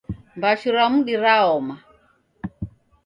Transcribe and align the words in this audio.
Mbashu 0.37 0.69
ra 0.75 0.83
mudi 0.91 1.13
raoma 1.23 1.75